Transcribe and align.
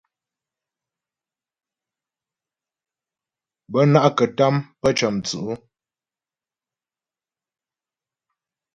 Bə́ 3.71 3.83
ná'kətâm 3.91 4.55
pə́ 4.79 4.91
cə̌mstʉ̌'. 4.97 5.57